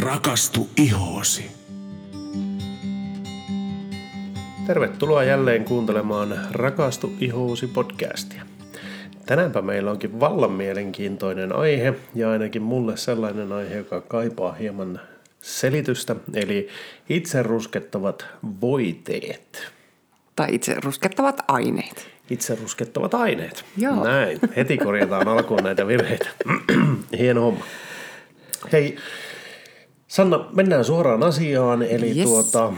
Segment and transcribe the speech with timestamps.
[0.00, 1.50] Rakastu ihoosi.
[4.66, 8.42] Tervetuloa jälleen kuuntelemaan Rakastu ihoosi podcastia.
[9.26, 15.00] Tänäänpä meillä onkin vallan mielenkiintoinen aihe ja ainakin mulle sellainen aihe, joka kaipaa hieman
[15.40, 16.68] selitystä, eli
[17.08, 18.26] itse ruskettavat
[18.60, 19.72] voiteet.
[20.36, 22.08] Tai itse ruskettavat aineet.
[22.30, 23.64] Itse ruskettavat aineet.
[23.76, 24.04] Joo.
[24.04, 24.38] Näin.
[24.56, 26.28] Heti korjataan alkuun näitä virheitä.
[27.18, 27.64] Hieno homma.
[28.72, 28.96] Hei,
[30.08, 31.82] Sanna, mennään suoraan asiaan.
[31.82, 32.24] Eli Yes.
[32.24, 32.72] tuota,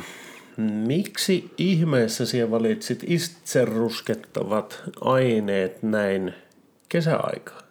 [0.86, 6.34] miksi ihmeessä sinä valitsit itse ruskettavat aineet näin
[6.88, 7.62] kesäaikaan?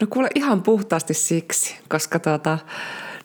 [0.00, 2.58] No kuule ihan puhtaasti siksi, koska tuota,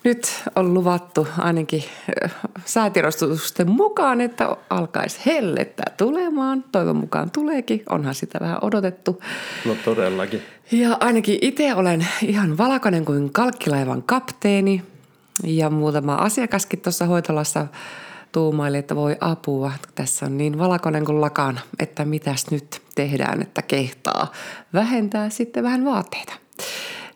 [0.03, 1.83] nyt on luvattu ainakin
[2.23, 6.63] äh, säätiedostusten mukaan, että alkaisi hellettä tulemaan.
[6.71, 9.21] Toivon mukaan tuleekin, onhan sitä vähän odotettu.
[9.65, 10.41] No todellakin.
[10.71, 14.83] Ja ainakin itse olen ihan valkoinen kuin kalkkilaivan kapteeni
[15.43, 17.67] ja muutama asiakaskin tuossa hoitolassa
[18.31, 19.71] tuumaili, että voi apua.
[19.95, 24.31] Tässä on niin valkoinen kuin lakana, että mitäs nyt tehdään, että kehtaa
[24.73, 26.33] vähentää sitten vähän vaatteita.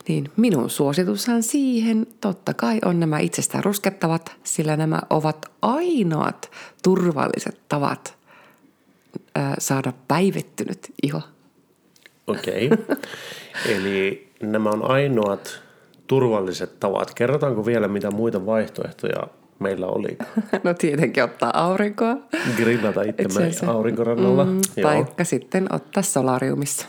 [0.07, 6.51] Niin minun suositushan siihen totta kai on nämä itsestään ruskettavat, sillä nämä ovat ainoat
[6.83, 8.17] turvalliset tavat
[9.59, 11.21] saada päivettynyt iho.
[12.27, 12.69] Okei.
[13.65, 15.64] Eli nämä on ainoat
[16.07, 17.13] turvalliset tavat.
[17.13, 19.27] Kerrotaanko vielä, mitä muita vaihtoehtoja
[19.59, 20.17] meillä oli?
[20.63, 22.15] No tietenkin ottaa aurinkoa.
[22.57, 24.45] Grillata itsemme aurinkorannalla.
[24.45, 26.87] Mm, Joo, taikka sitten ottaa solariumissa.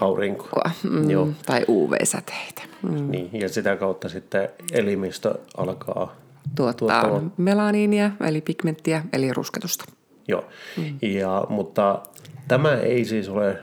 [0.00, 0.48] aurinko.
[0.90, 1.28] Mm, Joo.
[1.46, 2.62] Tai UV-säteitä.
[2.82, 3.10] Mm.
[3.10, 6.14] Niin, ja sitä kautta sitten elimistö alkaa
[6.54, 7.32] Tuottaa tuottamaan.
[7.36, 9.84] melaniinia, eli pigmenttiä, eli rusketusta.
[10.28, 10.44] Joo,
[10.76, 10.98] mm.
[11.02, 11.98] ja, mutta
[12.48, 13.58] tämä ei siis ole,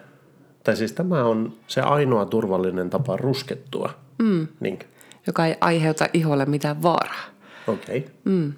[0.63, 3.89] tai siis tämä on se ainoa turvallinen tapa ruskettua.
[4.19, 4.47] Mm.
[4.59, 4.79] Niin,
[5.27, 7.25] joka ei aiheuta iholle mitään vaaraa.
[7.67, 7.97] okei.
[7.97, 8.11] Okay.
[8.25, 8.53] Mm.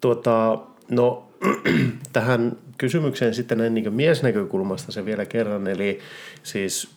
[0.00, 0.58] Tuota,
[0.90, 1.28] no
[2.12, 5.98] tähän kysymykseen sitten näin niin miesnäkökulmasta se vielä kerran, eli
[6.42, 6.90] siis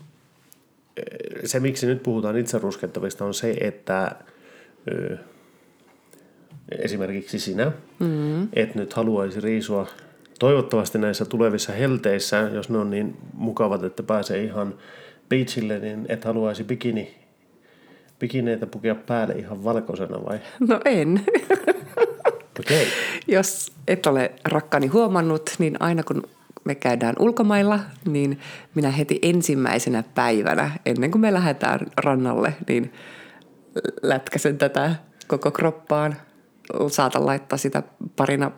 [0.98, 1.04] eh,
[1.46, 4.12] se, miksi nyt puhutaan itse ruskettavista, on se, että
[4.92, 5.18] ö,
[6.80, 8.44] esimerkiksi sinä, mm.
[8.54, 9.88] et nyt haluaisi riisua
[10.40, 14.76] toivottavasti näissä tulevissa helteissä, jos ne on niin mukavat, että pääsee ihan
[15.30, 17.21] beachille, niin et haluaisi bikini,
[18.22, 20.40] bikineitä pukea päälle ihan valkoisena vai?
[20.60, 21.26] No en.
[22.60, 22.82] Okei.
[22.82, 22.86] Okay.
[23.28, 26.24] Jos et ole rakkaani huomannut, niin aina kun
[26.64, 28.40] me käydään ulkomailla, niin
[28.76, 32.94] minä heti ensimmäisenä päivänä, ennen kuin me lähdetään rannalle, niin
[34.02, 34.96] lätkäsen tätä
[35.28, 36.16] koko kroppaan.
[36.88, 37.84] Saatan laittaa sitä
[38.16, 38.52] parina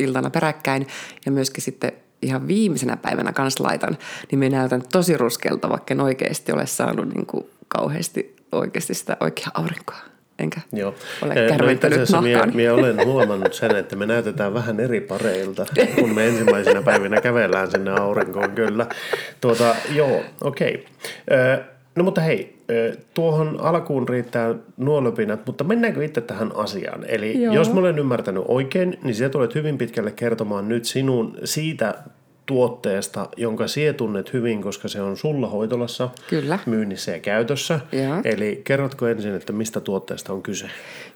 [0.00, 0.86] iltana peräkkäin
[1.26, 1.92] ja myöskin sitten
[2.22, 3.98] ihan viimeisenä päivänä kans laitan,
[4.30, 9.16] niin me näytän tosi ruskelta, vaikka en oikeasti ole saanut niin kuin kauheasti oikeasti sitä
[9.20, 9.96] oikeaa aurinkoa.
[10.38, 10.94] Enkä Joo.
[11.22, 12.56] ole Eh, kärventänyt mie, nahkaani.
[12.56, 15.66] mie olen huomannut sen, että me näytetään vähän eri pareilta,
[16.00, 18.86] kun me ensimmäisenä päivinä kävellään sinne aurinkoon, kyllä.
[19.40, 20.86] Tuota, joo, okei.
[21.30, 21.64] Okay.
[21.96, 22.58] No mutta hei,
[23.14, 27.04] tuohon alkuun riittää nuo löpinät, mutta mennäänkö itse tähän asiaan?
[27.08, 27.54] Eli Joo.
[27.54, 31.94] jos mä olen ymmärtänyt oikein, niin sä tulet hyvin pitkälle kertomaan nyt sinun siitä
[32.48, 36.58] tuotteesta, jonka sie tunnet hyvin, koska se on sulla hoitolassa Kyllä.
[36.66, 37.80] myynnissä ja käytössä.
[37.92, 38.20] Joo.
[38.24, 40.70] Eli kerrotko ensin, että mistä tuotteesta on kyse?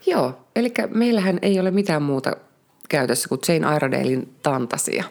[0.07, 2.37] Joo, eli meillähän ei ole mitään muuta
[2.89, 5.05] käytössä kuin Jane Iredalein Tantasia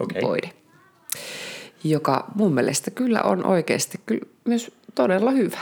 [0.00, 0.22] Okei.
[0.22, 0.50] voide,
[1.84, 5.60] joka mun mielestä kyllä on oikeasti kyllä myös todella hyvä.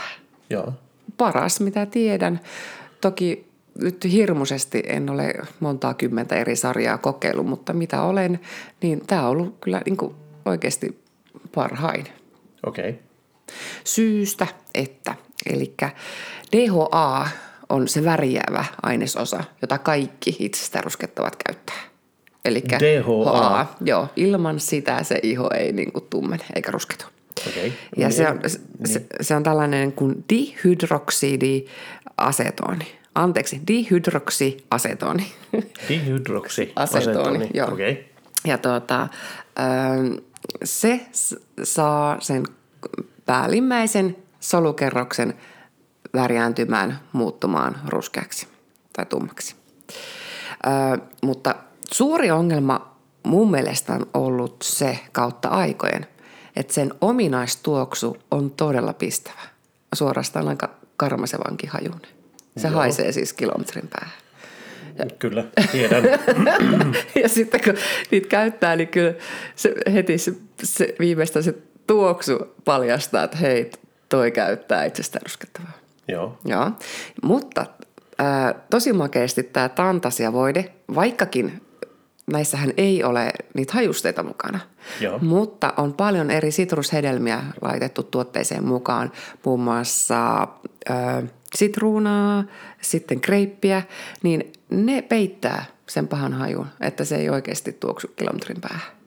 [0.49, 0.73] Joo.
[1.17, 2.39] Paras, mitä tiedän.
[3.01, 3.46] Toki
[3.81, 8.39] nyt hirmuisesti en ole montaa kymmentä eri sarjaa kokeillut, mutta mitä olen,
[8.81, 10.15] niin tämä on ollut kyllä niin kuin
[10.45, 11.01] oikeasti
[11.55, 12.05] parhain
[12.65, 12.89] Okei.
[12.89, 13.01] Okay.
[13.83, 15.15] syystä, että
[15.45, 15.73] eli
[16.55, 17.27] DHA
[17.69, 21.75] on se värjäävä ainesosa, jota kaikki itsestään ruskettavat käyttää.
[22.45, 23.65] Eli DHA.
[23.81, 27.05] joo, ilman sitä se iho ei niin kuin tummene eikä rusketu.
[27.47, 27.73] Okei.
[27.97, 28.39] Ja Niin, se on,
[28.85, 32.96] se, se on tällainen kuin dihydroksidiasetoni.
[33.17, 35.33] Anteeksi, dihydroksiasetoni.
[35.89, 36.73] Dihydroksi.
[36.75, 37.73] Asetoni, joo.
[37.73, 37.91] Okei.
[37.91, 38.03] Okay.
[38.45, 39.01] Ja tuota,
[39.59, 40.13] ähm,
[40.63, 41.07] se
[41.63, 42.43] saa sen
[43.25, 45.33] päällimmäisen solukerroksen
[46.13, 48.47] värjääntymään, muuttumaan ruskeaksi
[48.93, 49.55] tai tummaksi.
[49.91, 51.55] Ö, mutta
[51.91, 56.07] suuri ongelma mun mielestä on ollut se kautta aikojen,
[56.55, 59.41] että sen ominaistuoksu on todella pistävä.
[59.95, 62.16] Suorastaan aika karmasevankin hajuinen.
[62.57, 62.77] Se Joo.
[62.77, 64.17] haisee siis kilometrin päähän.
[65.19, 66.03] Kyllä, tiedän.
[67.23, 67.73] ja sitten kun
[68.11, 69.13] niitä käyttää, niin kyllä
[69.55, 70.33] se heti se,
[70.63, 71.53] se viimeistä se
[71.87, 73.71] tuoksu paljastaa, että hei,
[74.09, 75.71] toi käyttää itsestään ruskettavaa.
[76.07, 76.39] Joo.
[76.45, 76.71] Joo,
[77.23, 77.65] mutta
[78.17, 81.61] ää, tosi makeasti tämä tantasiavoide, vaikkakin
[82.31, 84.59] näissähän ei ole niitä hajusteita mukana.
[85.01, 85.19] Joo.
[85.19, 89.11] Mutta on paljon eri sitrushedelmiä laitettu tuotteeseen mukaan,
[89.45, 90.47] muun muassa
[90.89, 91.23] ää,
[91.55, 92.43] sitruunaa,
[92.81, 93.83] sitten kreippiä,
[94.23, 98.97] niin ne peittää sen pahan hajun, että se ei oikeasti tuoksu kilometrin päähän.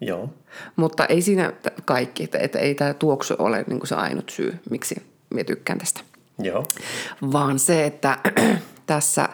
[0.00, 0.30] Joo.
[0.76, 1.52] Mutta ei siinä
[1.84, 6.00] kaikki, että, että ei tämä tuoksu ole niin se ainut syy, miksi minä tykkään tästä.
[6.38, 6.66] Joo.
[7.32, 8.18] Vaan se, että
[8.86, 9.28] tässä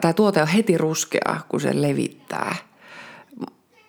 [0.00, 2.56] tämä tuote on heti ruskea, kun se levittää.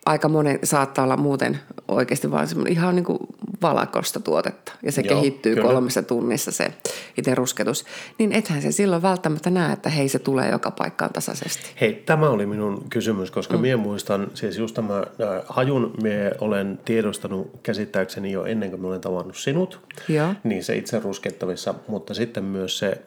[0.05, 3.19] Aika monen saattaa olla muuten oikeasti vaan semmoinen ihan niin kuin
[3.61, 4.71] valakosta tuotetta.
[4.83, 5.67] Ja se Joo, kehittyy kyllä.
[5.67, 6.73] kolmessa tunnissa se
[7.17, 7.85] itse rusketus.
[8.17, 11.63] Niin ethän se silloin välttämättä näe, että hei se tulee joka paikkaan tasaisesti.
[11.81, 13.61] Hei, tämä oli minun kysymys, koska mm.
[13.61, 15.05] minä muistan, siis just tämä äh,
[15.49, 19.79] hajun minä olen tiedostanut käsittääkseni jo ennen kuin minä olen tavannut sinut.
[20.07, 20.33] Joo.
[20.43, 23.01] Niin se itse ruskettavissa, mutta sitten myös se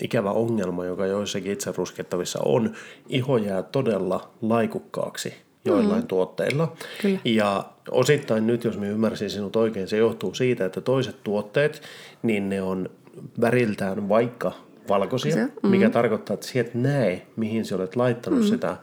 [0.00, 2.72] ikävä ongelma, joka joissakin itse ruskettavissa on,
[3.08, 5.34] iho jää todella laikukkaaksi
[5.64, 6.06] joillain mm.
[6.06, 6.72] tuotteilla.
[7.02, 7.18] Kyllä.
[7.24, 11.82] Ja osittain nyt, jos minä ymmärsin sinut oikein, se johtuu siitä, että toiset tuotteet,
[12.22, 12.90] niin ne on
[13.40, 14.52] väriltään vaikka
[14.88, 15.68] valkoisia, Se, mm.
[15.68, 18.46] mikä tarkoittaa, että sieltä näe, mihin sä olet laittanut mm.
[18.46, 18.76] sitä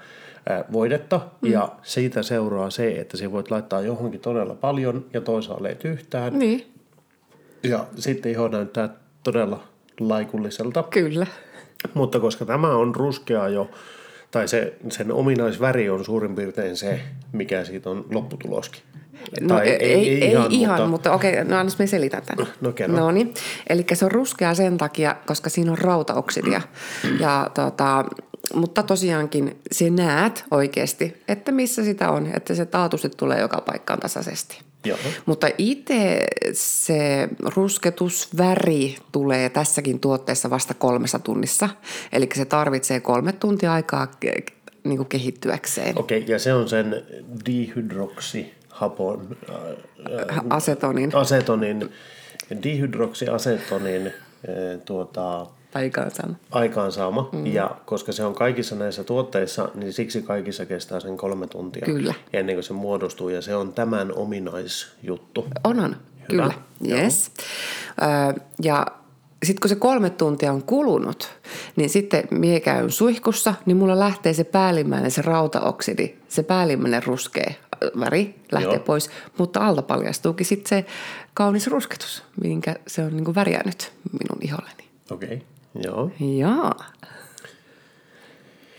[0.71, 1.51] voidetta, mm.
[1.51, 6.39] ja siitä seuraa se, että sä voit laittaa johonkin todella paljon ja toisaalle et yhtään,
[6.39, 6.65] Niin,
[7.63, 8.89] ja sitten iho näyttää
[9.23, 9.63] todella
[9.99, 10.83] laikulliselta.
[10.83, 11.27] kyllä.
[11.93, 13.69] Mutta koska tämä on ruskea jo,
[14.31, 17.01] tai se, sen ominaisväri on suurin piirtein se,
[17.31, 18.81] mikä siitä on lopputuloskin.
[19.41, 22.47] No ei, ei, ei ihan, ihan mutta, mutta okei, no annas me selitän tämän.
[22.61, 22.97] No, kerro.
[22.97, 23.33] No niin,
[23.69, 26.61] eli se on ruskea sen takia, koska siinä on rautaoksidia.
[27.19, 28.05] Ja tota,
[28.53, 33.99] mutta tosiaankin se näet oikeasti, että missä sitä on, että se taatusti tulee joka paikkaan
[33.99, 34.61] tasaisesti.
[34.85, 34.97] Joo.
[35.25, 41.69] Mutta itse se rusketusväri tulee tässäkin tuotteessa vasta kolmessa tunnissa.
[42.11, 44.07] Eli se tarvitsee kolme tuntia aikaa
[44.83, 45.99] niin kuin kehittyäkseen.
[45.99, 47.03] Okei, okay, ja se on sen
[47.45, 51.89] dihydroksihapon, äh, Asetonin asetonin,
[52.63, 54.13] dihydroksiasetonin äh,
[54.85, 56.35] tuota, aikaansaamme.
[56.51, 57.29] aikaansaama.
[57.31, 57.45] Mm.
[57.45, 62.13] Ja koska se on kaikissa näissä tuotteissa, niin siksi kaikissa kestää sen kolme tuntia Kyllä.
[62.33, 63.29] ennen kuin se muodostuu.
[63.29, 65.47] Ja se on tämän ominaisjuttu.
[65.63, 65.95] On, on.
[66.27, 66.53] Kyllä.
[66.89, 67.31] Yes.
[68.01, 68.85] Ö, ja
[69.43, 71.29] sitten kun se kolme tuntia on kulunut,
[71.75, 77.53] niin sitten mie käyn suihkussa, niin mulla lähtee se päällimmäinen, se rautaoksidi, se päällimmäinen ruskea
[77.99, 78.83] väri lähtee Joo.
[78.83, 80.85] pois, mutta alta paljastuukin sitten se
[81.33, 84.83] kaunis rusketus, minkä se on niin värjännyt minun iholleni.
[85.11, 85.39] Okei, okay.
[85.83, 86.11] Joo.
[86.19, 86.75] Jaa.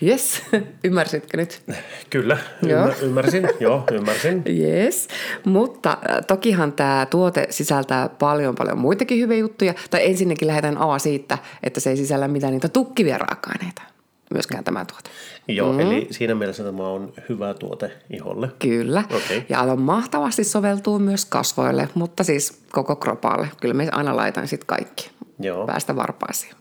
[0.02, 0.42] Yes,
[0.84, 1.62] ymmärsitkö nyt?
[2.10, 2.80] Kyllä, Joo.
[2.80, 3.48] ymmär, ymmärsin.
[3.60, 4.42] joo, ymmärsin.
[4.60, 5.08] Yes,
[5.44, 9.74] mutta äh, tokihan tämä tuote sisältää paljon paljon muitakin hyviä juttuja.
[9.90, 13.82] Tai ensinnäkin lähdetään A siitä, että se ei sisällä mitään niitä tukkivia raaka-aineita.
[14.34, 15.10] Myöskään tämä tuote.
[15.48, 15.80] Joo, mm.
[15.80, 18.48] eli siinä mielessä tämä on hyvä tuote iholle.
[18.58, 19.04] Kyllä.
[19.16, 19.46] Okei.
[19.48, 23.48] Ja aivan mahtavasti soveltuu myös kasvoille, mutta siis koko kropalle.
[23.60, 25.10] Kyllä me aina laitan sitten kaikki.
[25.38, 25.66] Joo.
[25.66, 26.54] Päästä varpaisiin.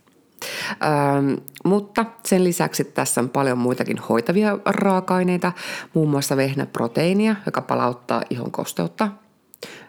[0.83, 1.33] Ähm,
[1.65, 5.51] mutta sen lisäksi tässä on paljon muitakin hoitavia raaka-aineita,
[5.93, 9.24] muun muassa vehnäproteiinia, joka palauttaa ihon kosteutta.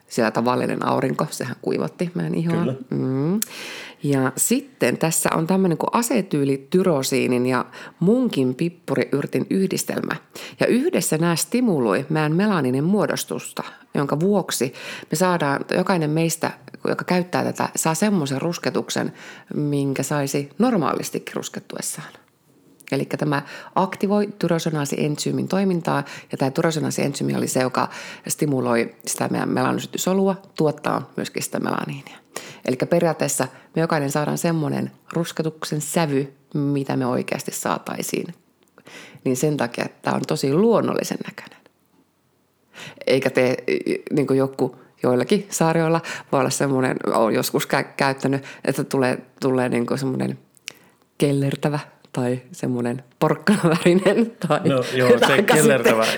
[0.08, 2.56] Siellä tavallinen aurinko, sehän kuivatti meidän ihoa.
[2.56, 2.74] Kyllä.
[2.90, 3.40] Mm.
[4.02, 7.64] Ja sitten tässä on tämmöinen kuin asetyylityroosiinin ja
[8.00, 10.16] munkin pippuriyrtin yhdistelmä.
[10.60, 13.62] Ja yhdessä nämä stimuloi meidän melaninin muodostusta,
[13.94, 14.72] jonka vuoksi
[15.10, 16.50] me saadaan, jokainen meistä,
[16.88, 19.12] joka käyttää tätä, saa semmoisen rusketuksen,
[19.54, 22.25] minkä saisi normaalistikin ruskettuessaan.
[22.93, 23.43] Eli tämä
[23.75, 27.88] aktivoi tyrosonaasi-entsyymin toimintaa, ja tämä tyrosonaasi-entsyymi oli se, joka
[28.28, 32.19] stimuloi sitä meidän melanosytysolua, tuottaa myöskin sitä melaniinia.
[32.64, 38.35] Eli periaatteessa me jokainen saadaan semmoinen rusketuksen sävy, mitä me oikeasti saataisiin.
[39.25, 41.61] Niin sen takia, että tämä on tosi luonnollisen näköinen.
[43.07, 43.57] Eikä tee
[44.11, 46.00] niin kuin joku joillakin saarioilla
[46.33, 50.38] voi olla semmoinen, olen joskus kä- käyttänyt, että tulee, tulee niin kuin semmoinen
[51.19, 51.78] kellertävä
[52.16, 55.54] tai semmoinen porkkanavärinen tai, No joo, se taikka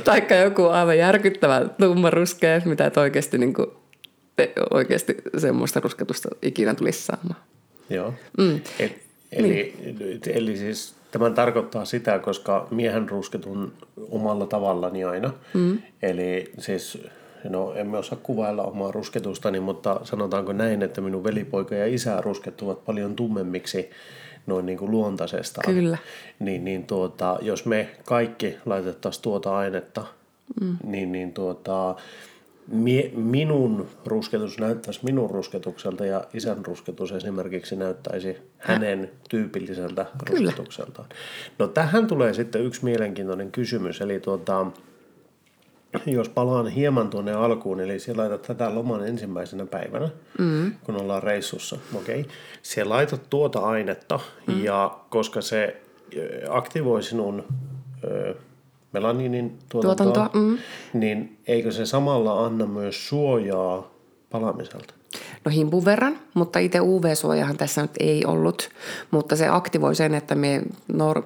[0.05, 3.67] taikka joku aivan järkyttävä tummaruskea, mitä et oikeasti, niin kuin,
[4.71, 7.41] oikeasti semmoista rusketusta ikinä tulisi saamaan.
[7.91, 8.15] Joo.
[8.39, 8.61] Mm.
[8.79, 8.99] Et,
[9.33, 10.21] eli, niin.
[10.27, 13.73] eli siis tämän tarkoittaa sitä, koska miehen rusketun
[14.11, 15.33] omalla tavallani aina.
[15.55, 15.79] Mm.
[16.03, 16.99] Eli siis,
[17.45, 22.85] no emme osaa kuvailla omaa rusketustani, mutta sanotaanko näin, että minun velipoika ja isä ruskettuvat
[22.85, 23.91] paljon tummemmiksi
[24.49, 25.75] noin niin kuin luontaisestaan.
[25.75, 25.99] Kyllä.
[26.39, 30.05] Niin, niin tuota, jos me kaikki laitettaisiin tuota ainetta,
[30.61, 30.77] mm.
[30.85, 31.97] niin, niin tuota,
[32.69, 40.41] mie, minun rusketus näyttäisi minun rusketukselta ja isän rusketus esimerkiksi näyttäisi hänen tyypilliseltä Kyllä.
[40.41, 41.09] rusketukseltaan.
[41.59, 44.67] No tähän tulee sitten yksi mielenkiintoinen kysymys, eli tuota,
[46.07, 50.73] jos palaan hieman tuonne alkuun, eli siellä laitat tätä loman ensimmäisenä päivänä, mm.
[50.85, 52.21] kun ollaan reissussa, okei.
[52.21, 52.33] Okay.
[52.63, 54.65] Siellä laitat tuota ainetta, mm.
[54.65, 55.83] ja koska se
[56.49, 57.45] aktivoi sinun
[58.05, 58.35] ö,
[58.93, 60.59] melaniinin tuotantoa, Tuotantoa, mm.
[60.93, 63.91] niin eikö se samalla anna myös suojaa
[64.31, 64.95] palamiselta?
[65.49, 68.71] No himpun verran, mutta itse UV-suojahan tässä nyt ei ollut,
[69.11, 70.63] mutta se aktivoi sen, että me
[70.93, 71.23] nor-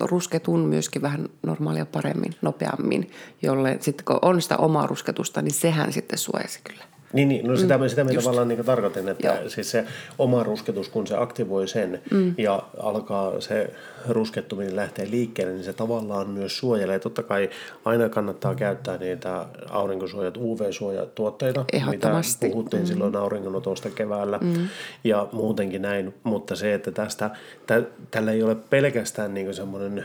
[0.00, 3.10] rusketun myöskin vähän normaalia paremmin, nopeammin,
[3.42, 6.84] jolle sitten kun on sitä omaa rusketusta, niin sehän sitten suojasi kyllä.
[7.16, 9.48] Niin, niin no sitä, mm, sitä tavallaan niin tarkoitin, että Joo.
[9.48, 9.84] siis se
[10.18, 12.34] oma rusketus, kun se aktivoi sen mm.
[12.38, 13.70] ja alkaa se
[14.08, 16.98] ruskettuminen lähteä liikkeelle, niin se tavallaan myös suojelee.
[16.98, 17.50] Totta kai
[17.84, 22.10] aina kannattaa käyttää niitä aurinkosuojat, UV-suojatuotteita, mitä
[22.50, 22.86] puhuttiin mm.
[22.86, 24.68] silloin auringonotosta keväällä mm.
[25.04, 26.14] ja muutenkin näin.
[26.22, 27.30] Mutta se, että tästä,
[27.66, 30.04] tä, tällä ei ole pelkästään niin semmoinen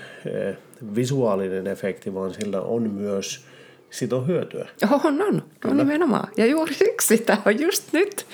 [0.96, 3.51] visuaalinen efekti, vaan sillä on myös
[3.92, 4.70] siitä on hyötyä.
[5.04, 6.30] On, on, on nimenomaan.
[6.38, 8.26] Ja juuri siksi tämä on just nyt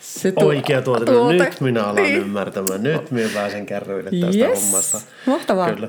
[0.00, 1.04] se tuo- Oikea tuote.
[1.04, 1.44] tuote.
[1.44, 2.16] Nyt minä alan niin.
[2.16, 2.82] ymmärtämään.
[2.82, 4.62] Nyt minä pääsen kärryille tästä yes.
[4.64, 5.00] hommasta.
[5.26, 5.72] Mahtavaa.
[5.72, 5.88] Kyllä.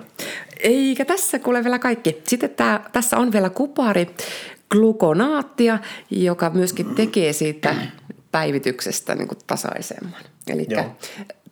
[0.60, 2.22] Eikä tässä kuule vielä kaikki.
[2.28, 4.10] Sitten tää, tässä on vielä kupari
[4.72, 7.76] glukonaattia, joka myöskin tekee siitä
[8.32, 10.22] päivityksestä niin kuin tasaisemman.
[10.48, 10.68] Eli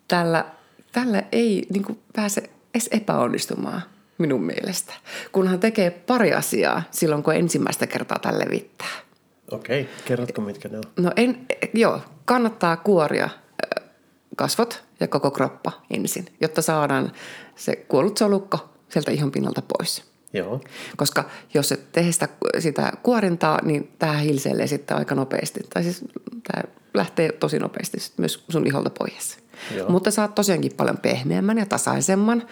[0.07, 0.45] tällä,
[0.91, 2.43] tällä ei niin kuin pääse
[2.73, 3.81] edes epäonnistumaan
[4.17, 4.93] minun mielestä,
[5.31, 8.87] kunhan tekee pari asiaa silloin, kun ensimmäistä kertaa tälle levittää.
[9.51, 10.83] Okei, kerrotko mitkä ne on?
[10.99, 13.29] No en, joo, kannattaa kuoria
[14.35, 17.11] kasvot ja koko kroppa ensin, jotta saadaan
[17.55, 20.03] se kuollut solukko sieltä ihon pinnalta pois.
[20.33, 20.61] Joo,
[20.97, 22.27] Koska jos et tee sitä,
[22.59, 25.59] sitä kuorintaa, niin tämä hilseilee sitten aika nopeasti.
[25.73, 26.03] Tai siis
[26.43, 29.37] tämä lähtee tosi nopeasti myös sun iholta pois.
[29.75, 29.89] Joo.
[29.89, 32.43] Mutta saat tosiaankin paljon pehmeämmän ja tasaisemman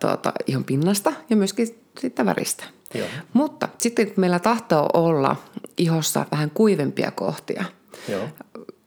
[0.00, 1.68] tuota, ihon pinnasta ja myöskin
[1.98, 2.64] siitä väristä.
[2.94, 3.06] Joo.
[3.32, 5.36] Mutta sitten kun meillä tahtoo olla
[5.76, 7.64] ihossa vähän kuivempia kohtia,
[8.08, 8.28] joo,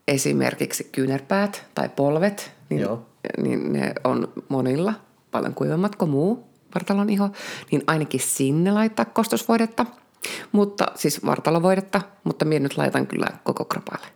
[0.07, 3.05] esimerkiksi kyynärpäät tai polvet, niin, Joo.
[3.37, 4.93] niin ne on monilla
[5.31, 7.29] paljon kuivemmat kuin muu vartalon iho,
[7.71, 9.85] niin ainakin sinne laittaa kostosvoidetta,
[10.51, 14.07] mutta siis vartalovoidetta, mutta minä nyt laitan kyllä koko kropalle.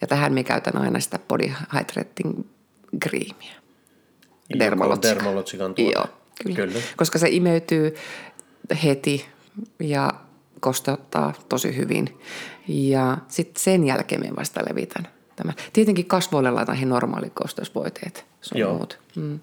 [0.00, 2.44] Ja tähän me käytän aina sitä body hydrating
[3.02, 3.63] creamia.
[4.58, 5.08] Dermalogica.
[5.08, 5.92] Dermalogican tuote.
[5.92, 6.06] Joo,
[6.42, 6.56] kyllä.
[6.56, 6.80] Kyllä.
[6.96, 7.94] Koska se imeytyy
[8.84, 9.26] heti
[9.80, 10.10] ja
[10.60, 12.18] kosteuttaa tosi hyvin.
[12.68, 15.54] Ja sitten sen jälkeen me vasta levitän tämän.
[15.72, 18.74] Tietenkin kasvoille laitan he normaalit kosteusvoiteet sun Joo.
[18.74, 18.98] muut.
[19.16, 19.40] Mm.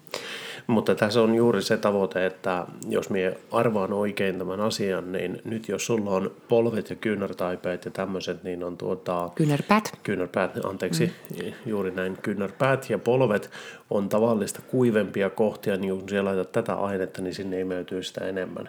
[0.66, 5.68] Mutta tässä on juuri se tavoite, että jos minä arvaan oikein tämän asian, niin nyt
[5.68, 9.30] jos sulla on polvet ja kyynärtaipeet ja tämmöiset, niin on tuota...
[9.34, 9.92] Kyynärpäät.
[10.02, 11.52] Kyynärpäät, anteeksi, mm.
[11.66, 13.50] juuri näin, kyynärpäät ja polvet
[13.90, 18.68] on tavallista kuivempia kohtia, niin kun siellä laitat tätä ainetta, niin sinne imeytyy sitä enemmän.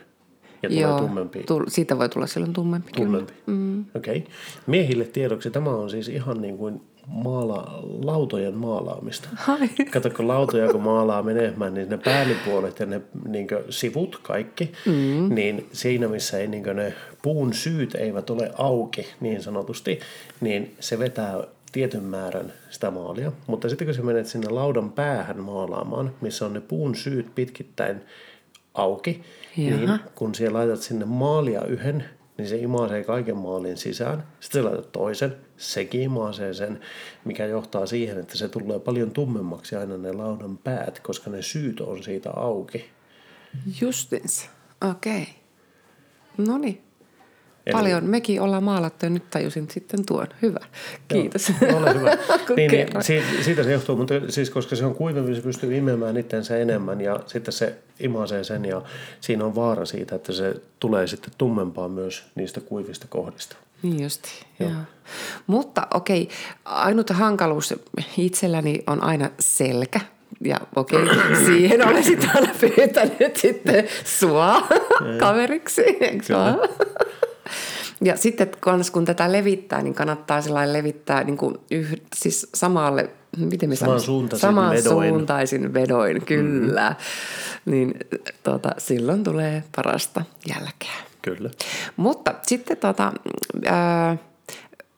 [0.64, 1.40] Ja tulee Joo, tummempi.
[1.40, 2.92] tull- siitä voi tulla silloin tummempi.
[2.92, 3.34] tummempi.
[3.46, 3.86] Mm.
[3.96, 4.18] Okei.
[4.18, 4.32] Okay.
[4.68, 9.30] Miehille tiedoksi tämä on siis ihan niin kuin maala, lautojen maalaamista.
[9.48, 9.70] Ai.
[9.92, 15.36] Kato, kun lautoja kun maalaa menemään, niin ne päällipuolet ja ne niin sivut kaikki, mm.
[15.36, 20.00] niin siinä missä ei, niin ne puun syyt eivät ole auki niin sanotusti,
[20.42, 23.32] niin se vetää tietyn määrän sitä maalia.
[23.48, 28.02] Mutta sitten kun sä menet sinne laudan päähän maalaamaan, missä on ne puun syyt pitkittäin
[28.74, 29.24] auki,
[29.58, 29.78] Jaha.
[29.78, 32.06] niin kun siellä laitat sinne maalia yhden,
[32.38, 34.24] niin se imaisee kaiken maalin sisään.
[34.40, 36.80] Sitten sä laitat toisen, sekin imaisee sen,
[37.26, 41.82] mikä johtaa siihen, että se tulee paljon tummemmaksi aina ne laudan päät, koska ne syyt
[41.82, 42.86] on siitä auki.
[43.82, 44.50] Justins.
[44.90, 45.22] Okei.
[45.22, 45.34] Okay.
[46.38, 46.82] No niin.
[47.72, 50.28] Paljon mekin ollaan maalattu ja nyt tajusin sitten tuon.
[50.42, 50.60] Hyvä.
[51.08, 51.52] Kiitos.
[51.62, 52.18] Joo, ole hyvä.
[52.56, 56.18] Niin, niin, siitä, siitä se johtuu, mutta siis koska se on kuivempi, se pystyy imemään
[56.18, 58.82] itsensä enemmän ja sitten se imasee sen ja
[59.22, 63.56] siinä on vaara siitä, että se tulee sitten tummempaa myös niistä kuivista kohdista.
[63.84, 64.30] Niin justi,
[64.60, 64.72] joo.
[65.48, 66.30] Mutta okei,
[66.66, 67.74] ainut hankaluus
[68.18, 70.00] itselläni on aina selkä.
[70.42, 71.00] Ja okei,
[71.46, 74.68] siihen olen sitten aina pyytänyt sitten sua
[75.20, 76.34] kaveriksi, eikö?
[78.02, 83.10] Ja sitten kans kun tätä levittää, niin kannattaa sellainen levittää niin kuin yh, siis samalle,
[83.38, 84.00] miten me sanotaan?
[84.00, 85.10] Samansuuntaisin Saman vedoin.
[85.10, 86.90] suuntaisin vedoin, kyllä.
[86.90, 87.72] Mm-hmm.
[87.72, 87.94] Niin
[88.44, 91.04] tota, silloin tulee parasta jälkeä.
[91.22, 91.50] Kyllä.
[91.98, 93.14] Mutta sitten tota,
[93.66, 94.18] ää,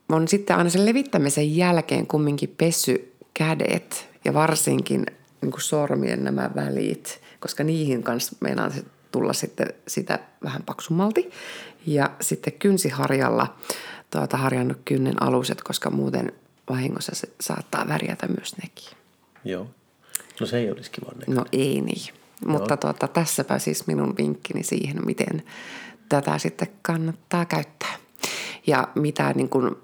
[0.10, 5.06] on sitten aina sen levittämisen jälkeen kumminkin pessy kädet ja varsinkin
[5.42, 11.30] niin kuin sormien nämä välit, koska niihin kanssa meinaa se tulla sitten sitä vähän paksummalti.
[11.86, 13.56] Ja sitten kynsiharjalla
[14.10, 16.32] tuota, harjannut kynnen aluset, koska muuten
[16.70, 18.98] vahingossa se saattaa värjätä myös nekin.
[19.46, 19.68] Joo.
[20.40, 21.36] No se ei olisi kiva näköinen.
[21.36, 22.14] No ei niin.
[22.46, 25.44] Mutta tuota, tässäpä siis minun vinkkini siihen, miten
[26.10, 27.94] tätä sitten kannattaa käyttää.
[28.68, 29.76] Ja mitä, niin kuin,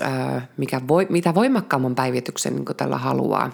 [0.00, 3.50] ää, mikä voi, mitä voimakkaamman päivityksen niin tällä haluaa,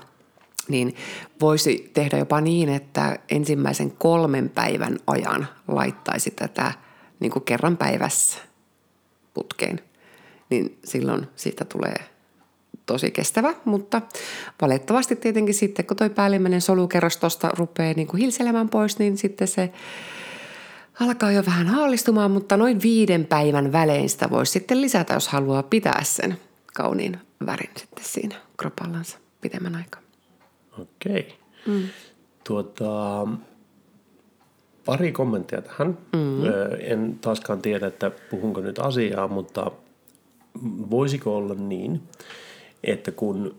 [0.69, 0.97] niin
[1.41, 6.73] voisi tehdä jopa niin, että ensimmäisen kolmen päivän ajan laittaisi tätä
[7.25, 8.39] niin kuin kerran päivässä
[9.35, 9.81] putkeen.
[10.51, 11.95] Niin silloin siitä tulee
[12.87, 14.03] tosi kestävä, mutta
[14.61, 19.49] valitettavasti tietenkin sitten, kun toi päällimmäinen solukerros tuosta rupeaa niin kuin hilselemään pois, niin sitten
[19.49, 19.73] se
[21.01, 25.63] alkaa jo vähän haalistumaan, mutta noin viiden päivän välein sitä voisi sitten lisätä, jos haluaa
[25.63, 26.39] pitää sen
[26.75, 30.01] kauniin värin sitten siinä kropallansa pidemmän aikaa.
[30.79, 31.39] Okei.
[31.67, 31.83] Mm.
[32.45, 33.27] Tuota,
[34.85, 35.99] pari kommenttia tähän.
[36.13, 36.45] Mm.
[36.81, 39.71] En taaskaan tiedä, että puhunko nyt asiaa, mutta
[40.91, 42.03] voisiko olla niin,
[42.85, 43.55] että kun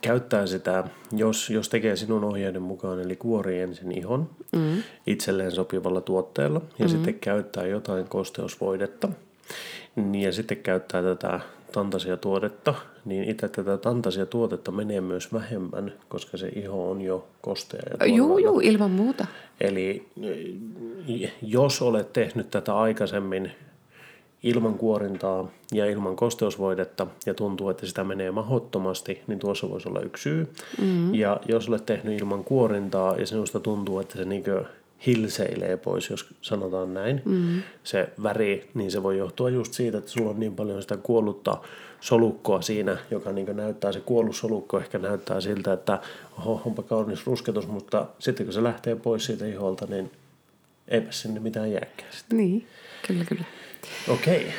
[0.00, 4.82] käyttää sitä, jos, jos tekee sinun ohjeiden mukaan, eli kuori ensin ihon mm.
[5.06, 6.90] itselleen sopivalla tuotteella ja mm.
[6.90, 9.08] sitten käyttää jotain kosteusvoidetta,
[9.96, 11.40] niin ja sitten käyttää tätä
[12.20, 12.74] tuotetta,
[13.04, 13.78] niin itse tätä
[14.30, 19.26] tuotetta menee myös vähemmän, koska se iho on jo kostea ja Joo, joo, ilman muuta.
[19.60, 20.06] Eli
[21.42, 23.52] jos olet tehnyt tätä aikaisemmin
[24.42, 30.00] ilman kuorintaa ja ilman kosteusvoidetta ja tuntuu, että sitä menee mahottomasti, niin tuossa voisi olla
[30.00, 30.48] yksi syy.
[30.80, 31.14] Mm-hmm.
[31.14, 34.64] Ja jos olet tehnyt ilman kuorintaa ja sinusta tuntuu, että se niinkö
[35.06, 37.62] hilseilee pois, jos sanotaan näin, mm-hmm.
[37.84, 41.58] se väri, niin se voi johtua just siitä, että sulla on niin paljon sitä kuollutta
[42.00, 46.00] solukkoa siinä, joka niin näyttää, se kuollut solukko ehkä näyttää siltä, että
[46.38, 50.10] oho, onpa kaunis rusketus, mutta sitten kun se lähtee pois siitä iholta, niin
[50.88, 52.10] eipä sinne mitään jääkään.
[52.32, 52.66] Niin,
[53.06, 53.44] kyllä, kyllä.
[54.08, 54.52] Okei.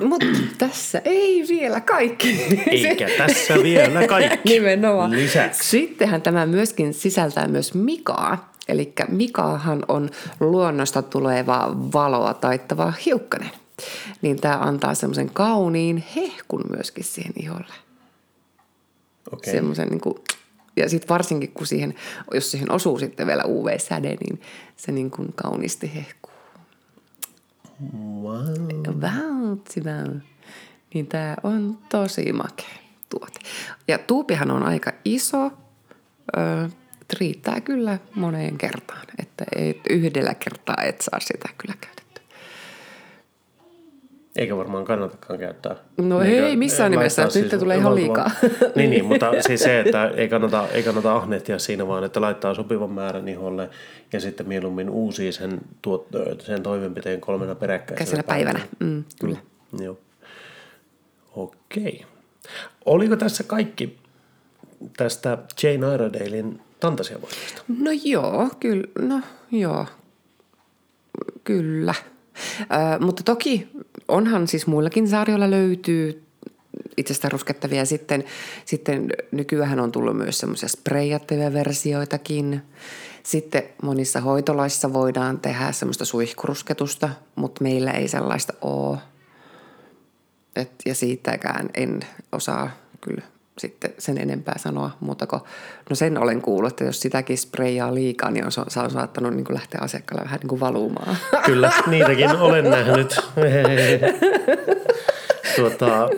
[0.00, 0.26] Mutta
[0.58, 2.46] tässä ei vielä kaikki.
[2.70, 4.48] Eikä tässä vielä kaikki.
[4.54, 5.10] Nimenomaan.
[5.10, 5.70] Lisäksi.
[5.70, 8.51] Sittenhän tämä myöskin sisältää myös mikaa.
[8.68, 13.50] Eli mikaahan on luonnosta tulevaa valoa taittava hiukkanen.
[14.22, 17.74] Niin tämä antaa semmoisen kauniin hehkun myöskin siihen iholle.
[19.32, 19.52] Okay.
[19.52, 20.14] Semmoisen niin kuin,
[20.76, 21.94] ja sitten varsinkin, kun siihen,
[22.34, 24.40] jos siihen osuu sitten vielä UV-säde, niin
[24.76, 26.32] se niin kuin kauniisti hehkuu.
[28.22, 28.42] Wow.
[29.02, 29.58] Wow,
[30.94, 32.78] Niin tämä on tosi makea
[33.10, 33.40] tuote.
[33.88, 35.52] Ja tuupihan on aika iso.
[37.20, 39.02] Riittää kyllä moneen kertaan.
[39.22, 42.02] Että ei, yhdellä kertaa et saa sitä kyllä käytettyä.
[44.36, 45.76] Eikä varmaan kannatakaan käyttää.
[45.96, 48.30] No niin ei missään nimessä, siis nyt tulee ihan liikaa.
[48.76, 52.54] niin, niin, mutta siis se, että ei kannata, ei kannata ahnehtia siinä, vaan että laittaa
[52.54, 53.70] sopivan määrän iholle
[54.12, 56.06] ja sitten mieluummin uusii sen, tuot,
[56.38, 58.58] sen toimenpiteen kolmena peräkkäisenä Käisenä päivänä.
[58.58, 58.96] päivänä.
[58.96, 59.38] Mm, kyllä.
[59.72, 59.98] Mm, joo.
[61.36, 62.04] Okei.
[62.84, 63.98] Oliko tässä kaikki
[64.96, 67.62] tästä Jane Iredalein fantasiavoimasta?
[67.78, 68.86] No joo, kyllä.
[69.00, 69.86] No joo,
[71.44, 71.94] kyllä.
[72.60, 73.68] Ö, mutta toki
[74.08, 76.22] onhan siis muillakin sarjoilla löytyy
[76.96, 77.84] itsestään ruskettavia.
[77.84, 78.24] Sitten,
[78.64, 82.62] sitten nykyään on tullut myös semmoisia spreijattuja versioitakin.
[83.22, 88.98] Sitten monissa hoitolaissa voidaan tehdä semmoista suihkurusketusta, mutta meillä ei sellaista ole.
[90.56, 92.00] Et, ja siitäkään en
[92.32, 95.42] osaa kyllä sitten sen enempää sanoa muuta kuin,
[95.90, 99.44] no sen olen kuullut, että jos sitäkin spreijaa liikaa, niin on, se on saattanut niin
[99.44, 101.16] kuin lähteä asiakkaalle vähän niin kuin valumaan.
[101.46, 103.16] Kyllä, niitäkin olen nähnyt.
[105.56, 106.08] tuota,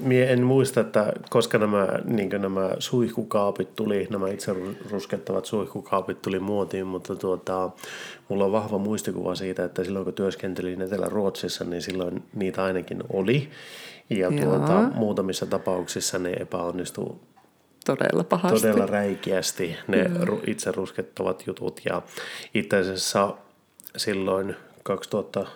[0.00, 4.54] mie en muista, että koska nämä, niin nämä suihkukaapit tuli, nämä itse
[4.90, 7.70] ruskettavat suihkukaapit tuli muotiin, mutta tuota,
[8.28, 13.48] mulla on vahva muistikuva siitä, että silloin kun työskentelin Etelä-Ruotsissa, niin silloin niitä ainakin oli.
[14.10, 17.20] Ja tuota, muutamissa tapauksissa ne epäonnistuu
[17.86, 18.60] todella pahasti.
[18.60, 20.40] Todella räikeästi ne Joo.
[20.46, 21.80] itse ruskettavat jutut.
[21.84, 22.02] Ja
[22.54, 23.34] itse asiassa
[23.96, 25.46] silloin 2000,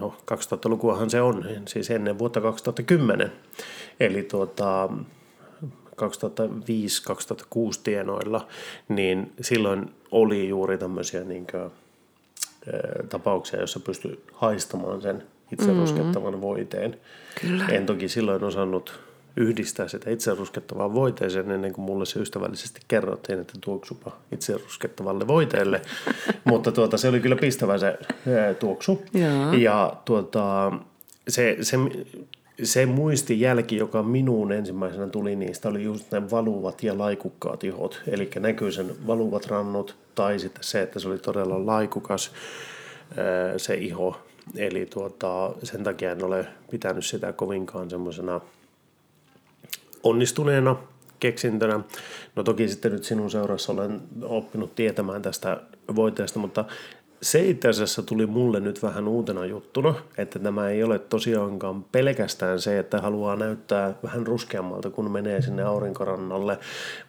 [0.00, 3.32] no 2000-lukuahan se on, siis ennen vuotta 2010.
[4.00, 4.88] Eli tuota,
[6.00, 6.04] 2005-2006
[7.84, 8.48] tienoilla,
[8.88, 11.70] niin silloin oli juuri tämmöisiä niin kuin,
[13.08, 15.80] tapauksia, joissa pystyi haistamaan sen itse mm-hmm.
[15.80, 16.96] ruskettavan voiteen.
[17.40, 17.66] Kyllä.
[17.66, 19.00] En toki silloin osannut
[19.36, 25.26] yhdistää sitä itse ruskettavaan voiteeseen ennen kuin mulle se ystävällisesti kerrottiin, että tuoksupa itse ruskettavalle
[25.26, 25.80] voiteelle.
[26.44, 27.98] Mutta tuota, se oli kyllä pistävä se
[28.58, 29.02] tuoksu.
[29.14, 30.72] Ja, ja tuota,
[31.28, 31.76] se, se,
[32.62, 38.02] se muistijälki, joka minuun ensimmäisenä tuli niistä, oli just ne valuvat ja laikukkaat ihot.
[38.08, 42.32] Eli näkyy sen valuvat rannut tai sitten se, että se oli todella laikukas
[43.56, 44.16] se iho
[44.56, 48.40] Eli tuota, sen takia en ole pitänyt sitä kovinkaan semmoisena
[50.02, 50.76] onnistuneena
[51.20, 51.80] keksintönä.
[52.36, 55.60] No toki sitten nyt sinun seurassa olen oppinut tietämään tästä
[55.96, 56.64] voiteesta, mutta
[57.22, 62.60] se itse asiassa tuli mulle nyt vähän uutena juttuna, että tämä ei ole tosiaankaan pelkästään
[62.60, 66.58] se, että haluaa näyttää vähän ruskeammalta, kun menee sinne aurinkorannalle,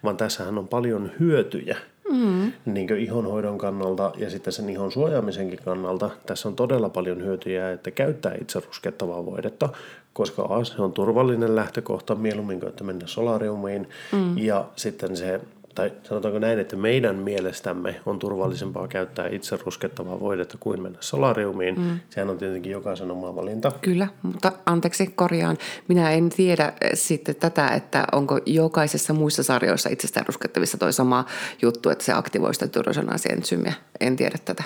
[0.04, 1.76] vaan tässähän on paljon hyötyjä
[2.12, 2.52] mm.
[2.66, 6.10] niin ihonhoidon kannalta ja sitten sen ihon suojaamisenkin kannalta.
[6.26, 9.68] Tässä on todella paljon hyötyjä, että käyttää itse ruskettavaa voidetta,
[10.12, 14.38] koska A, se on turvallinen lähtökohta mieluummin kuin että mennä solariumiin mm.
[14.38, 15.40] ja sitten se
[15.74, 21.80] tai sanotaanko näin, että meidän mielestämme on turvallisempaa käyttää itse ruskettavaa voidetta kuin mennä solariumiin.
[21.80, 22.00] Mm.
[22.10, 23.72] Sehän on tietenkin jokaisen oma valinta.
[23.80, 25.58] Kyllä, mutta anteeksi korjaan.
[25.88, 31.24] Minä en tiedä eh, sitten tätä, että onko jokaisessa muissa sarjoissa itsestään ruskettavissa toi sama
[31.62, 33.72] juttu, että se aktivoi sitä tyrosanasientsyymiä.
[34.00, 34.64] En tiedä tätä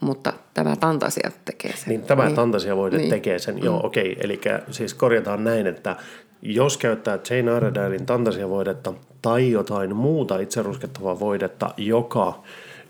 [0.00, 1.88] mutta tämä Tantasia tekee sen.
[1.88, 2.36] Niin, tämä niin.
[2.36, 3.10] Tantasia voide niin.
[3.10, 3.84] tekee sen, joo mm.
[3.84, 4.12] okei.
[4.12, 4.24] Okay.
[4.24, 4.40] Eli
[4.70, 5.96] siis korjataan näin, että
[6.42, 12.42] jos käyttää Jane Iredalein Tantasia-voidetta tai jotain muuta itseruskettavaa voidetta, joka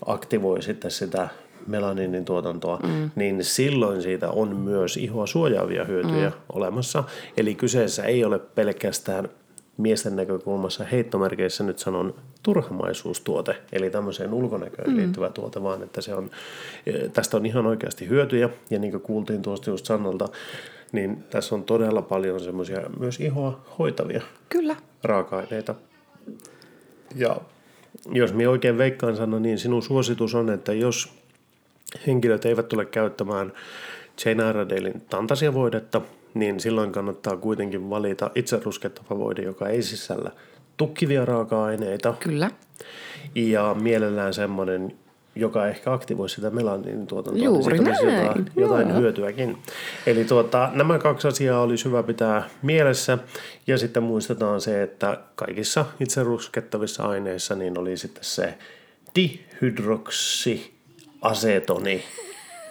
[0.05, 1.29] aktivoi sitten sitä
[1.67, 3.09] melaninin tuotantoa, mm.
[3.15, 6.35] niin silloin siitä on myös ihoa suojaavia hyötyjä mm.
[6.53, 7.03] olemassa.
[7.37, 9.29] Eli kyseessä ei ole pelkästään
[9.77, 14.97] miesten näkökulmassa heittomerkeissä nyt sanon turhamaisuustuote, eli tämmöiseen ulkonäköön mm.
[14.97, 16.29] liittyvä tuote, vaan että se on,
[17.13, 20.27] tästä on ihan oikeasti hyötyjä, ja niin kuin kuultiin tuosta just Sannalta,
[20.91, 24.75] niin tässä on todella paljon semmoisia myös ihoa hoitavia Kyllä.
[25.03, 25.75] raaka-aineita.
[27.15, 27.35] Ja
[28.11, 31.13] jos minä oikein veikkaan sano, niin sinun suositus on, että jos
[32.07, 33.53] henkilöt eivät tule käyttämään
[34.25, 36.01] Jane Iredalein tantasiavoidetta,
[36.33, 40.31] niin silloin kannattaa kuitenkin valita itse ruskettava voide, joka ei sisällä
[40.77, 42.13] tukkivia raaka-aineita.
[42.19, 42.51] Kyllä.
[43.35, 44.95] Ja mielellään semmoinen,
[45.35, 47.43] joka ehkä aktivoi sitä melaninin tuotantoa.
[47.43, 48.25] Juuri niin näin.
[48.25, 49.57] Jotain, jotain hyötyäkin.
[50.05, 53.17] Eli tuota, nämä kaksi asiaa olisi hyvä pitää mielessä.
[53.67, 58.57] Ja sitten muistetaan se, että kaikissa itse ruskettavissa aineissa niin oli sitten se
[59.15, 62.03] dihydroksiasetoni.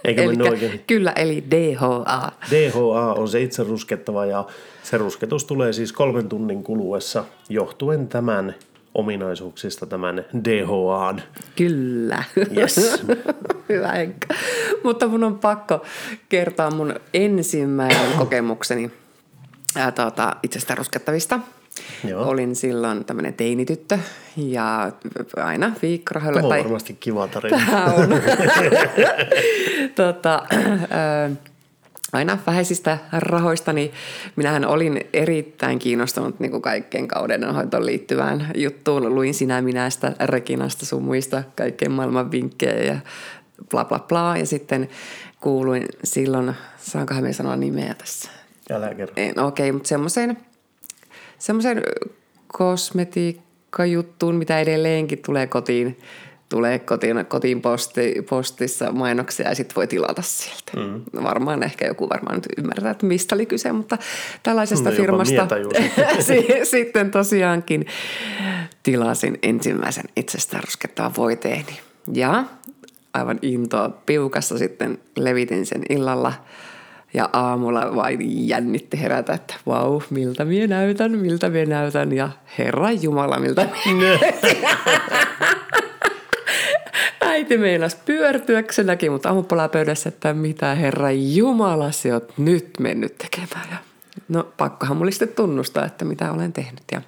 [0.05, 0.81] Eikä Elikkä, oikein?
[0.87, 2.33] Kyllä, eli DHA.
[2.51, 4.47] DHA on se itse ruskettava ja
[4.83, 8.55] se rusketus tulee siis kolmen tunnin kuluessa johtuen tämän
[8.95, 11.23] ominaisuuksista tämän DHAn.
[11.57, 12.25] Kyllä.
[12.57, 13.05] Yes.
[13.69, 14.35] Hyvä Henkka.
[14.85, 15.85] Mutta mun on pakko
[16.29, 18.91] kertoa mun ensimmäinen kokemukseni
[19.77, 21.41] ää, tuota, itsestä ruskettavista.
[22.05, 22.29] Joo.
[22.29, 23.99] Olin silloin tämmöinen teinityttö
[24.37, 24.93] ja
[25.37, 26.41] aina viikkorahoilla.
[26.41, 26.65] Tämä on tai...
[26.65, 27.59] varmasti kiva tarina.
[27.67, 28.09] Tämä on.
[29.95, 31.39] tota, äh,
[32.13, 33.93] aina vähäisistä rahoista, niin
[34.37, 39.15] minähän olin erittäin kiinnostunut niin kuin kaikkeen kaudenhoitoon liittyvään juttuun.
[39.15, 43.01] Luin sinä minästä, Reginasta, sun muista, kaikkeen maailman vinkkejä ja
[43.71, 44.37] bla bla bla.
[44.37, 44.89] Ja sitten
[45.41, 48.31] kuuluin silloin, saankohan me sanoa nimeä tässä?
[48.71, 49.13] Älä kerro.
[49.13, 50.37] Okei, okay, mutta semmoiseen
[51.39, 51.83] semmoisen
[52.47, 55.99] kosmetiikkajuttuun, mitä edelleenkin tulee kotiin
[56.51, 60.73] tulee kotiin, kotiin posti, postissa mainoksia ja sitten voi tilata sieltä.
[60.77, 61.23] Mm.
[61.23, 63.99] Varmaan ehkä joku varmaan nyt ymmärtää, että mistä oli kyse, mutta
[64.43, 65.49] tällaisesta no, firmasta
[66.71, 67.87] sitten tosiaankin
[68.83, 71.81] tilasin ensimmäisen itsestään ruskettavan voiteeni.
[72.13, 72.45] Ja
[73.15, 76.33] aivan intoa piukassa sitten levitin sen illalla–
[77.15, 82.13] ja aamulla vain jännitti herätä, että vau, miltä minä näytän, miltä minä näytän.
[82.13, 83.63] Ja Herra Jumala, miltä
[87.41, 93.19] Äiti meinas pyörtyä, se näki mut aamupalapöydässä, että mitä Herra Jumala sä oot nyt mennyt
[93.19, 93.69] tekemään.
[93.71, 93.77] Ja
[94.29, 96.83] no pakkohan mulla sitten tunnustaa, että mitä olen tehnyt.
[96.93, 97.03] Ja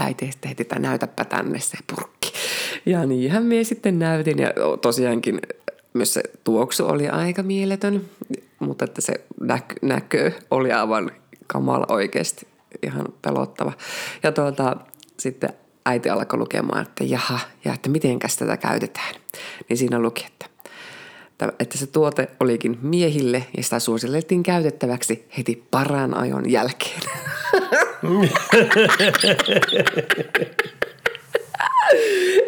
[0.00, 2.32] äiti sitten heti, että näytäpä tänne se purkki.
[2.86, 4.48] Ja niinhän minä sitten näytin ja
[4.82, 5.40] tosiaankin
[5.94, 8.04] myös se tuoksu oli aika mieletön,
[8.58, 11.10] mutta että se näkö, näkö oli aivan
[11.46, 12.46] kamala oikeasti
[12.82, 13.72] ihan pelottava.
[14.22, 14.76] Ja tuota,
[15.18, 15.50] sitten
[15.86, 19.14] äiti alkoi lukemaan, että jaha, ja että mitenkäs tätä käytetään.
[19.68, 20.46] Niin siinä luki, että,
[21.58, 27.00] että se tuote olikin miehille ja sitä suositeltiin käytettäväksi heti paran ajon jälkeen.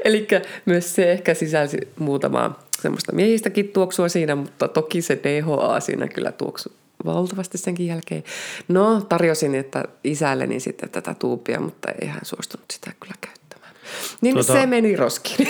[0.04, 0.26] Eli
[0.64, 6.32] myös se ehkä sisälsi muutamaa semmoista miehistäkin tuoksua siinä, mutta toki se DHA siinä kyllä
[6.32, 6.72] tuoksu
[7.04, 8.24] valtavasti senkin jälkeen.
[8.68, 13.74] No, tarjosin että isälleni sitten tätä tuupia, mutta ei hän suostunut sitä kyllä käyttämään.
[14.20, 15.48] Niin tuota, se meni roskiin.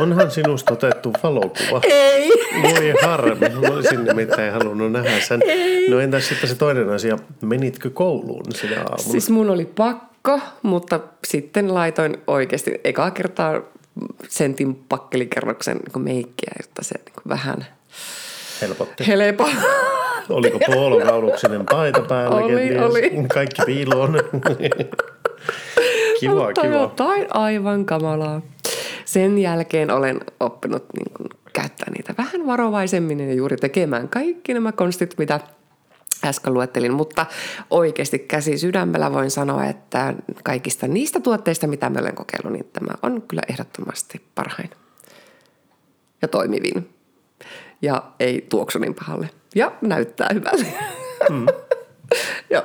[0.00, 1.80] Onhan sinusta otettu valokuva.
[1.82, 2.30] Ei.
[2.62, 5.40] Voi harmi, olisin nimittäin halunnut nähdä sen.
[5.44, 5.90] Ei.
[5.90, 9.10] No entäs sitten se toinen asia, menitkö kouluun sinä aamulla?
[9.12, 13.60] Siis mun oli pakko, mutta sitten laitoin oikeasti ekaa kertaa
[14.28, 17.66] sentin pakkelikerroksen niin meikkiä, jotta se niin vähän
[18.60, 19.06] Helpotti.
[19.06, 19.48] Helpo.
[20.28, 22.82] Oliko puolokauluksinen paita päällä Oli, kenties?
[22.82, 23.10] oli.
[23.34, 24.12] Kaikki piiloon.
[26.20, 26.74] kiva, Mutta kiva.
[26.74, 28.42] jotain aivan kamalaa.
[29.04, 34.72] Sen jälkeen olen oppinut niin kuin, käyttää niitä vähän varovaisemmin ja juuri tekemään kaikki nämä
[34.72, 35.40] konstit, mitä
[36.24, 37.26] äsken luettelin, mutta
[37.70, 40.14] oikeasti käsi sydämellä voin sanoa, että
[40.44, 44.70] kaikista niistä tuotteista, mitä mä olen kokeillut, niin tämä on kyllä ehdottomasti parhain
[46.22, 46.88] ja toimivin.
[47.84, 49.30] Ja ei tuoksu niin pahalle.
[49.54, 50.66] Ja näyttää hyvälle.
[51.30, 51.46] Mm.
[52.50, 52.64] ja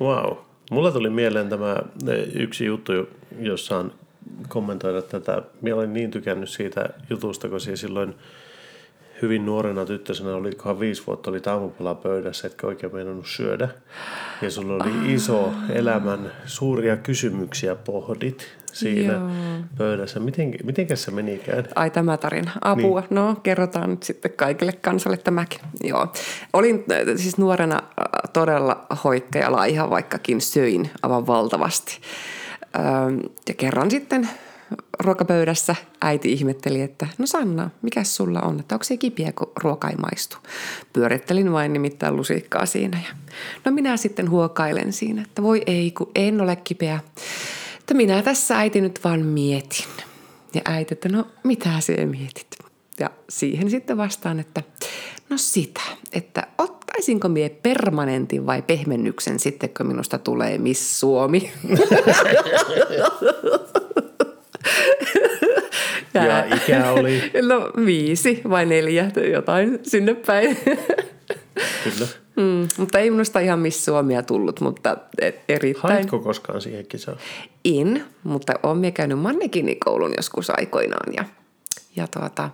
[0.00, 0.36] Wow.
[0.70, 1.76] Mulla tuli mieleen tämä
[2.34, 2.92] yksi juttu,
[3.38, 3.92] jos saan
[4.48, 5.42] kommentoida tätä.
[5.60, 8.14] Minä olen niin tykännyt siitä jutusta, kun silloin
[9.22, 13.68] hyvin nuorena tyttösenä, olikohan viisi vuotta, oli aamupala pöydässä, etkä oikein meinannut syödä.
[14.42, 19.30] Ja sulla oli iso elämän suuria kysymyksiä pohdit siinä Joo.
[19.78, 20.20] pöydässä.
[20.20, 21.64] Miten, mitenkäs se menikään?
[21.74, 22.50] Ai tämä tarina.
[22.60, 23.00] Apua.
[23.00, 23.08] Niin.
[23.10, 25.60] No, kerrotaan nyt sitten kaikille kansalle tämäkin.
[25.84, 26.12] Joo.
[26.52, 31.98] Olin äh, siis nuorena äh, todella hoikka ja laiha, vaikkakin söin aivan valtavasti.
[32.78, 34.28] Ähm, Ja kerran sitten
[35.00, 39.88] ruokapöydässä äiti ihmetteli, että no Sanna, mikä sulla on, että onko se kipiä, kun ruoka
[39.88, 40.36] ei maistu.
[40.92, 43.14] Pyörittelin vain nimittäin lusikkaa siinä ja
[43.64, 47.00] no minä sitten huokailen siinä, että voi ei, kun en ole kipeä.
[47.90, 49.84] Että minä tässä äiti nyt vaan mietin.
[50.54, 52.46] Ja äiti, että no mitä se mietit?
[53.00, 54.62] Ja siihen sitten vastaan, että
[55.28, 55.80] no sitä,
[56.12, 61.52] että ottaisinko mie permanentin vai pehmennyksen sitten, kun minusta tulee Miss Suomi.
[66.14, 70.56] Ja ikä oli, No viisi vai neljä, jotain sinne päin.
[71.84, 72.06] kyllä.
[72.40, 75.94] Mm, mutta ei minusta ihan Miss Suomia tullut, mutta e- erittäin.
[75.94, 77.18] Haitko koskaan siihen kisaan?
[77.64, 81.24] En, mutta olen minä käynyt mannekinikoulun joskus aikoinaan ja,
[81.96, 82.50] ja tuota,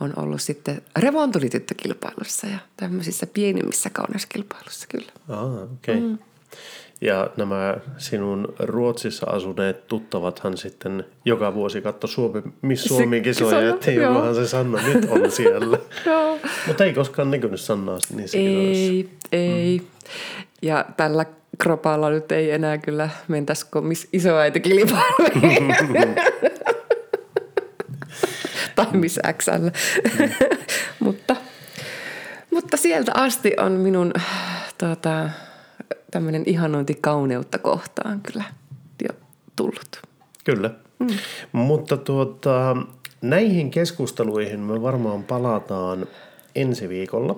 [0.00, 5.12] on ollut sitten revontulityttökilpailussa ja tämmöisissä pienimmissä kauneuskilpailussa kyllä.
[5.28, 5.96] Ah, okei.
[5.96, 6.00] Okay.
[6.00, 6.18] Mm.
[7.04, 13.78] Ja nämä sinun Ruotsissa asuneet tuttavathan sitten joka vuosi katto Suomi, Miss Suomi kisoja, joo.
[14.02, 15.78] jokohan se Sanna nyt on siellä.
[16.06, 16.38] Joo.
[16.66, 18.82] Mutta ei koskaan näkynyt Sannaa niissä kisoissa.
[18.82, 19.78] Ei, ei.
[19.78, 19.86] Mm.
[20.62, 21.24] Ja tällä
[21.58, 25.74] kropalla nyt ei enää kyllä mentäisi kuin miss isoäiti kilpailuihin.
[28.76, 29.68] tai miss XL.
[31.04, 31.36] mutta,
[32.50, 34.12] mutta sieltä asti on minun
[34.78, 35.30] tuota,
[36.14, 38.44] tämmöinen ihanointi kauneutta kohtaan kyllä
[39.02, 39.14] jo
[39.56, 40.02] tullut.
[40.44, 40.70] Kyllä.
[40.98, 41.06] Mm.
[41.52, 42.76] Mutta tuota,
[43.22, 46.06] näihin keskusteluihin me varmaan palataan
[46.54, 47.36] ensi viikolla.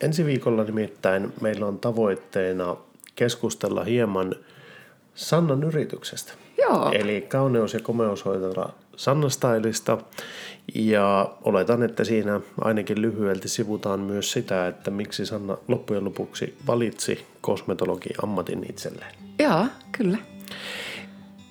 [0.00, 2.76] Ensi viikolla nimittäin meillä on tavoitteena
[3.14, 4.34] keskustella hieman
[5.14, 6.32] Sannan yrityksestä.
[6.58, 6.92] Joo.
[6.92, 9.98] Eli kauneus- ja komeushoitaja Sanna Stylista.
[10.74, 17.33] Ja oletan, että siinä ainakin lyhyelti sivutaan myös sitä, että miksi Sanna loppujen lopuksi valitsi
[17.44, 19.14] kosmetologian ammatin itselleen.
[19.38, 20.18] Joo, kyllä.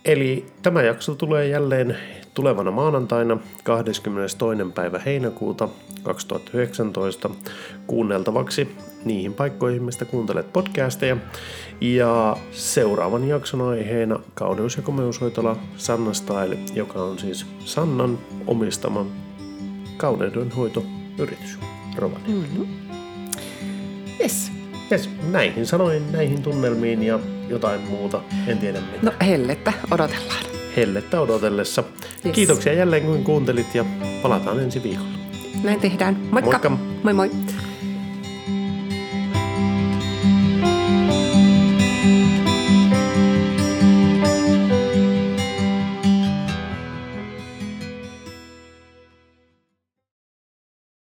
[0.06, 1.98] Eli tämä jakso tulee jälleen
[2.34, 4.38] tulevana maanantaina 22.
[4.76, 5.70] päivä heinäkuuta
[6.04, 7.30] 2019
[7.88, 8.76] kuunneltavaksi
[9.06, 11.18] niihin paikkoihin, mistä kuuntelet podcasteja.
[11.82, 19.06] Ja seuraavan jakson aiheena kauneus- ja komeushoitola Sanna Style, joka on siis Sannan omistama
[19.98, 21.60] kauneudenhoitoyritys
[21.98, 22.48] Rovaniemi.
[22.58, 22.68] Mm.
[24.20, 24.63] Yes.
[24.94, 28.98] Yes, näihin sanoin, näihin tunnelmiin ja jotain muuta, en tiedä mitä.
[29.02, 30.46] No hellettä odotellaan.
[30.78, 31.84] hellettä odotellessa.
[32.26, 32.36] Yes.
[32.36, 33.86] Kiitoksia jälleen kun kuuntelit ja
[34.22, 35.10] palataan ensi viikolla.
[35.64, 36.18] Näin tehdään.
[36.32, 36.70] Moikka!
[36.70, 36.70] Moikka.
[37.04, 37.32] Moi moi!